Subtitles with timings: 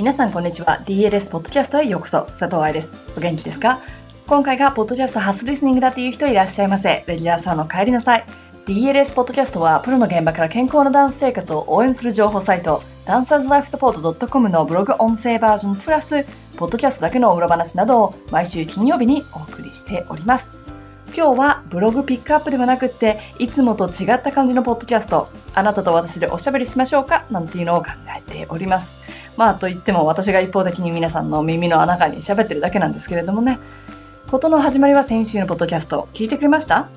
[0.00, 0.80] 皆さんこんにちは。
[0.86, 2.22] DLS ポッドキャストへようこそ。
[2.22, 2.90] 佐藤愛です。
[3.18, 3.80] お元気ですか？
[4.26, 7.04] 今回がポッドキャスト初リスニングだっていう人いらっしゃいませ。
[7.06, 8.24] レギュラーさんの帰りなさい。
[8.64, 12.82] DLS ポッドキャストはプロの現場から健康なダンス生活を応援する情報サイト。
[13.04, 16.24] ダンサーズライフサポート .com のブログ音声バージョンプラス
[16.56, 20.48] ポッドキャストだけの裏話などを毎週金曜日にお送りしております。
[21.14, 25.28] 今日はブログピックアップではなくっていつもと違った感じのポッドキャスト。
[25.52, 27.26] あなたと私でおしゃべりしましょうか？
[27.30, 28.98] なんていうのを考えております。
[29.40, 33.58] まあといっても私が一方的に皆さんの耳の中に喋ってるだけなんですけれどもね
[34.30, 36.90] ことの始まりは先週のポッドキャスト聞いてくれました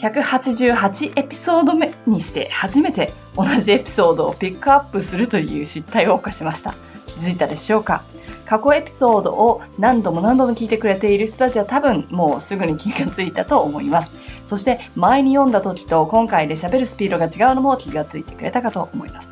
[0.00, 6.74] ？188エピソード目にして初めて同じエピソードをピックアップするという失態を犯しました
[7.06, 8.04] 気づいたでしょうか？
[8.44, 14.12] 過去エピソードを何度も何度も聞いてくれている人たちは多分もうすぐに気がついたと思います。
[14.44, 19.29] そして前に読んだ時と今回で喋るスピードが違うのも気がついてくれたかと思います。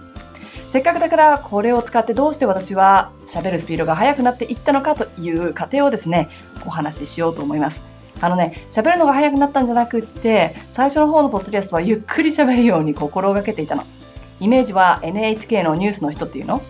[0.70, 6.28] せっかくだからこれを使ってどうして私は喋るスピードが速くなっていったのかという過程をですね、
[6.66, 7.82] お話ししようと思います。
[8.20, 13.84] あのね、喋るのが速くなったんじゃなくって、最初の方のポッドキャストはゆっくり喋るように心がけていたの。
[14.40, 16.60] イメージは NHK のニュースの人っていうの？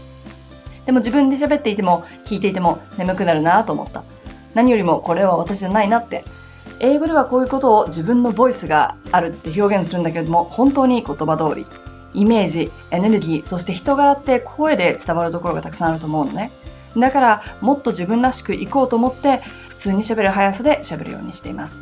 [0.86, 4.04] でも自分で喋っていても聞いていても眠くなるなと思った。
[4.54, 6.24] 何よりもこれは私じゃないなって。
[6.80, 11.66] 英語ではこういうことを自分のボイスがあるって表現するんだけれども、本当に言葉通り。
[12.18, 16.50] イメージ、エネルギー、そして人柄って声で伝わるところがたくさんあると思うのね。
[16.96, 19.38] だからもっと自分らしくいこうと思って
[19.68, 21.80] 普通に喋る速さで喋るようにしています。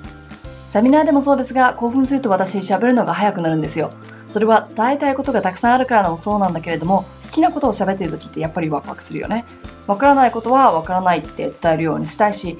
[0.68, 3.92] セミナーでもそうですが興奮すると私喋るのが速くなるんですよ。
[4.28, 9.46] それは伝えたいことがたくさんあるからもそうなんだけれども好きなことを喋っている時ってやっぱりワクワクするよね。
[9.86, 12.58] わからないことはわからないって伝えるようにしたいし、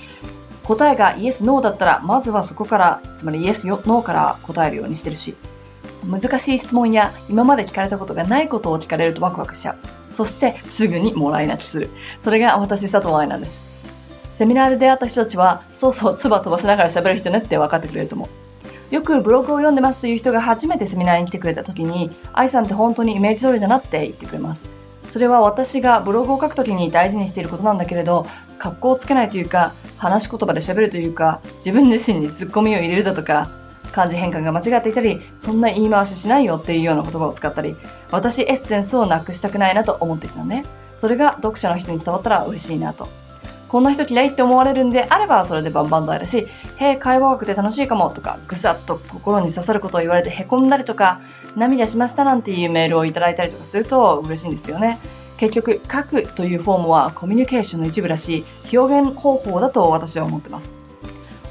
[0.66, 5.36] 答えがイエス、ノーだったら、まずはそこから、つまりイエス、ノーから答えるようにしてるし、
[6.06, 9.76] 難しい質問や今まで聞かれたことがないことを聞かれるとワクワクしちゃう。
[10.14, 11.90] そしてすぐにもらい泣きする。
[12.20, 13.60] それが私、佐藤愛なんです。
[14.36, 18.26] セミナーで出会った人たちは、そうそう、唾飛ばしながら喋る人ねって分かってくれると思
[18.91, 18.94] う。
[18.94, 24.64] よくブログを読んでますという人が初めてセミナーに来てくれた時に、愛さんって本当にイメージ通りだなって言ってくれます。
[25.10, 28.26] それは私がブログを書くときに大事にしていることなんだけれど、
[28.58, 33.50] 格好をつけないというか、話し言葉で喋るというか、自分自身にツッコミを入れるだとか、
[33.96, 37.76] 漢字変換が間違っていたり、そんな言い回ししないよっていうような言葉を使ったり、
[38.10, 40.66] 私エッセンスをなくしたくないなと思っていたのね。
[40.98, 43.08] それが読者の人に伝わったら嬉しいなと。
[43.68, 46.46] こんな人嫌いって思われるんであればそれでバンバンイだし、
[46.76, 51.20] へえ、会話学で楽しいかもとか、ぐさっと心に刺さることを言われて凹んだりとか、
[51.56, 54.98] 涙しましたなんていうメールをいただいたりとかすると嬉しいんですよね。
[55.38, 60.85] 結局、書くというフォームはコミュニケーションの一部だし、表現方法だと私は思ってます。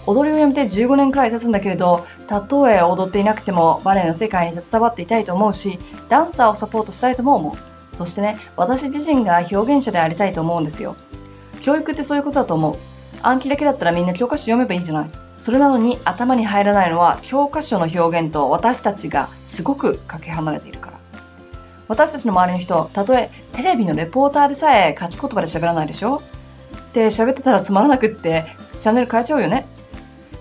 [0.07, 5.79] 踊りをやめて15年くらい経つんだけれど、たとえ踊っていなくてもバレエの世界に携わっていたいと思うし、
[6.09, 7.95] ダンサーをサポートしたいとも思う。
[7.95, 10.95] そしてね、私自身が表現者でありたいと思うんですよ。
[11.61, 12.75] 教育ってそういうことだと思う。
[13.23, 15.09] 暗記だけだったらみんな教科書読めばいいじゃない。
[15.39, 20.99] それなのに頭に入らないのは教科書の表現と私たちがすごくかけ離れているから。
[21.87, 26.21] 私たちの周りの人、たとえテレビのレポーターでさえ書き言葉で喋らないでしょ
[26.75, 28.45] って喋ってたらつまらなくって
[28.81, 29.67] チャンネル変えちゃうよね。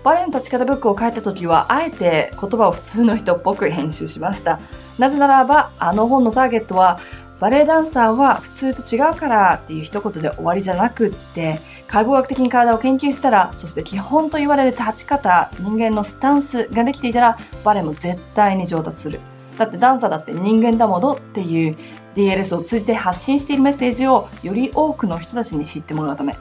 [0.04, 4.60] バレエの立ち方ブックを書いた時はあえて言葉を普通の人っぽく編集しました。
[4.98, 7.00] なぜならばあの本のターゲットは
[7.40, 19.20] バレエダンサーは普通と違うからっていう一言で終わりじゃなくって、解剖学的に体を研究したら、そして基本と言われる立ち方、人間のスタンスができていたら、バレエも絶対に上達する。
[19.58, 21.76] だってダンサーだって人間だものっていう
[22.14, 26.36] DLS を通じて発信しているメッセージをより多くの人たちに知ってもらうため。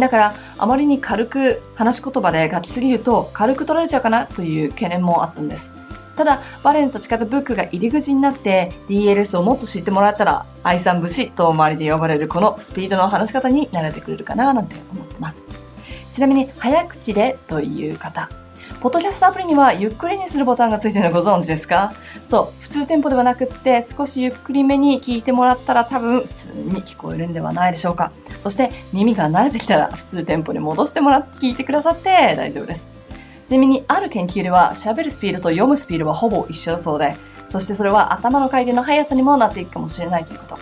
[0.00, 5.72] だから、あまりに軽く話し言葉で書きすぎると軽く取られちゃうかなという懸念もあったんです。
[6.16, 15.42] ただ、バレエの立ち方ブックが入り口になって DLS をもっと知ってもらったら、愛さん節と周りで呼ばれるこのスピードの話し方に慣れてくれるかななんて思ってます。
[16.10, 18.28] ちなみに、早口でという方。
[18.80, 21.92] ポッドキャストアプリにはゆっくりにするボタンがついてるのご存知ですか？
[22.24, 28.10] そう、普通テンポではなくって少しゆっくりめに聞いてもらったら多分普通に聞こえるんではないでしょうか。
[28.40, 32.90] そして耳が慣れてきたら普通テンポに戻してもらって聞いてくださって大丈夫です。
[33.46, 37.14] ちなみにある研究では喋るスピードと読むスピードはほぼ一緒だそうで、
[37.46, 40.58] そしてそれは頭の回転の速さにもなっていくかもしれないということ。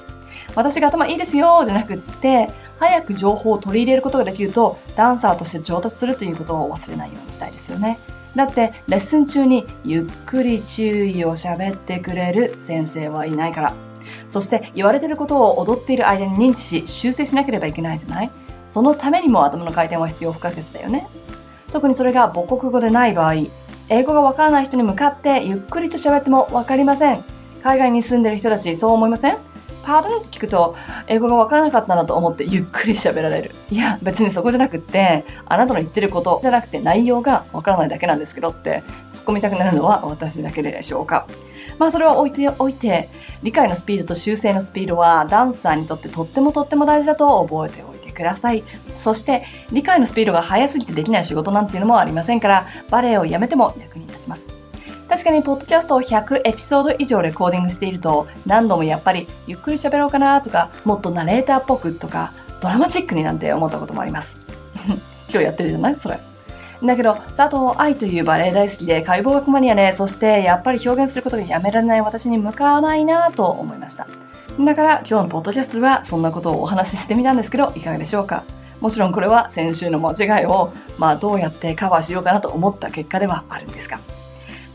[0.56, 2.50] 私が頭いいですよじゃなくって、
[2.80, 7.98] 早く情報を取り入れることができると、ダンサーとして上達するということを忘れないようにしたいですよね。
[8.34, 13.74] だって、レッスン中にゆっくり注意を喋ってくれる先生はいないから。
[14.28, 18.30] そして言われてることを踊っている間に認知し修正しなければいけないじゃない？
[18.70, 21.06] そのためにも頭の回転は必要不可欠だよね。
[21.72, 23.34] 特にそれが母国語でない場合、
[23.88, 27.22] 英語がわからない人に向かってゆっくりと喋ってもわかりません。
[27.62, 29.36] 海外に住んでる人たちそう思いません？
[29.90, 30.76] パードンって聞くと、
[31.08, 33.56] 英語がわからなかったなと思って ゆっくり喋られる。
[33.72, 41.26] いや、別にそこじゃなくって、あなたの言ってることじゃなくて内容がわからないだけなんですけどって、突っ込みたくなるのは私だけでしょうか。
[41.80, 43.08] まあそれは置いておいて、
[43.42, 48.62] 理解のスピードと修正のスピードはダンサーにとってとってもとっても大事だと覚えておいてください。
[48.96, 49.42] そして
[49.72, 54.59] 理解のスピードが速すぎてできない仕事なんていうのもありませんから、バレエをやめても役に立ちます。
[55.10, 64.40] 確かに、ポッドキャストを100エピソード以上レコーディングしていると、何度もやっぱり、ゆっくり喋ろうかなとか、もっとナレーターっぽくとか、ドラマチックになんて思ったこともあります。
[65.28, 65.96] 今日やってるじゃない？
[65.96, 66.20] それ。
[66.82, 74.06] だけど、佐藤愛というバレエ大好きで、解剖学マニアで、そしてやっぱり表現することがやめられない私に向かわないなと思いました。
[74.60, 78.44] だから今日のポッドキャストではそんなことをお話ししてみたんですけど、いかがでしょうか？
[78.80, 83.98] もちろんこれは先週の間違いを、まあどうやってカバーしようかなと思った結果ではあるんですが。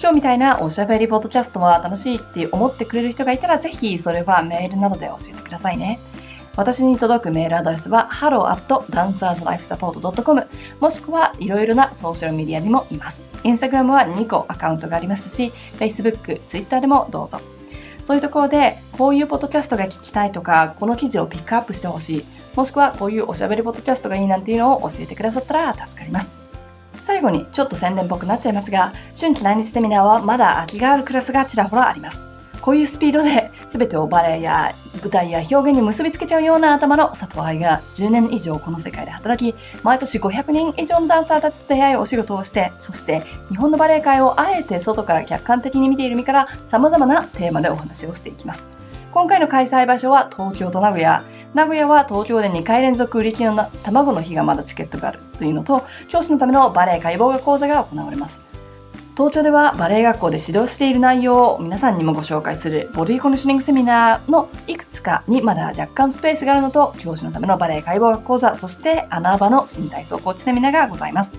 [0.06, 6.00] 今日みたいなおしゃべりポッドキャストは楽しいって思ってくれる人がいたら、ぜひそれはメールなどで教えてくださいね。
[6.56, 10.48] 私に届くメールアドレスは hello.dancerslifesupport.com
[10.80, 13.26] もしくはいろいろなソーシャルメディアにもいます。
[13.44, 17.42] インスタグラムは2個アカウントがありますし、Facebook、Twitter でもどうぞ。
[18.04, 22.26] そういうところで、こういうポッドキャストが聞きたいとか、この記事をピックアップしてほしい、
[22.56, 26.35] もしくはこういうおしゃべりポッドキャストがいいなんていうのを教えてくださったら助かります。
[27.26, 32.26] 後にちょっと宣伝っぽくなっちゃいますが、春季来日セミナーはまだ空きがあるクラスがちらほらあります。
[32.62, 48.66] こういうスピードで全てをバレエや舞台や表現に結びつけちゃうような頭の佐藤愛が10年以上この世界で働き、毎年500人以上のダンサーたちと出会いお仕事をして、そして日本のバレエ界をあえて外から客観的に見ている身から様々なテーマでお話をしていきます。
[49.12, 51.24] 今回の開催場所は東京と名古屋。
[51.56, 58.42] 名古屋は東京で2回連続売り切りの卵の日がまだチケットがあるというのと、教師のためのバレエ解剖学講座が行われます。
[59.16, 71.32] 東京ではバレエ学校で指導している内容を皆さんにもご紹介するボディコンディショニングセミナーのいくつかにまだ若干スペースがあるのと、教師のためのバレエ解剖学講座、そして穴場の新体操コーチセミナーがございます。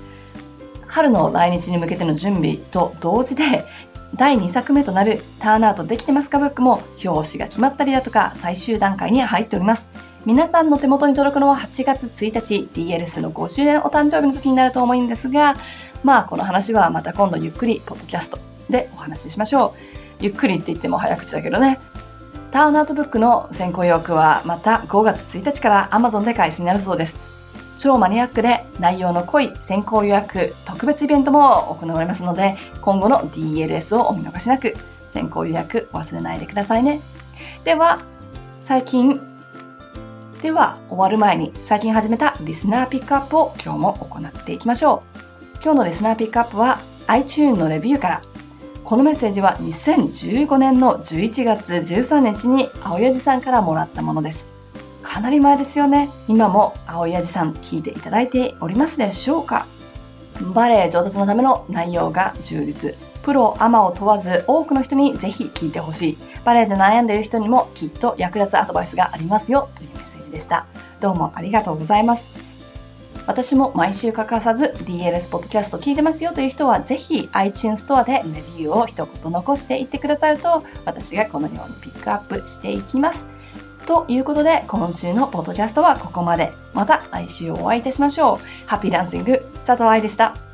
[0.87, 3.67] 春の来日に向けての準備と同時で、
[4.15, 9.91] 第2作目となるターンアウトできてますかブックも表紙が決まったりだとか最終段階に入っております。
[10.26, 15.55] 皆さんの手元に届くのは8月1日 DLS の5周年お誕生日の時になると思うんですが、
[16.02, 19.76] まあこの話はまた今度ゆっくりポッドキャストでお話ししましょ
[20.20, 20.25] う。
[20.25, 21.78] ゆっくりって言っても早口だけどね。
[22.50, 27.17] ターンアウトブックの先行予約はまた5月1日から Amazon で開始になるそうです。
[27.78, 34.75] 超マニアックで内容の濃い先行予約特別イベントも行われますので、今後の DLS をお見逃しなく
[35.11, 37.00] 先行予約忘れないでくださいね。
[37.62, 38.00] では、
[38.62, 39.20] 最近
[40.43, 45.17] では、終わる前に最近始めたリスナーピックアップを今日も行っていきましょう。
[45.62, 48.23] 今日のリスナーピックアップは iTune のレビューから。
[48.85, 54.47] このメッセージは2015年の11月13日に青やじさんからもらったものです。
[55.03, 56.11] かなり前ですよね。
[56.29, 59.67] 今も青やじさん聞いていただいておりますでしょうか
[60.55, 62.94] バレエ上達のための内容が充実。
[63.23, 66.19] プロ、アマを問わず多くの人にぜひ聞いてほしい。
[66.44, 70.06] バレエで悩んでいる人にもきっと役立つアドバイスがありますよというメッセージ
[70.37, 70.67] でした。
[71.00, 72.31] どうもありがとうございます。
[73.27, 83.28] 私も毎週欠かさず DLS ポッドキャスト聞いてますよという人はぜひ iTunes ストアでレビューを一言残していってくださると私がこのようにピックアップしていきます。
[83.87, 86.52] ということで今週のポッドキャストはここまで。
[86.75, 88.66] また来週お会いいたしましょう。
[88.66, 90.46] ハッピーランシング佐藤愛でした。